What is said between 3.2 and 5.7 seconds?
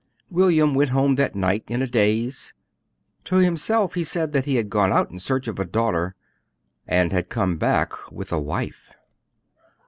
To himself he said that he had gone out in search of a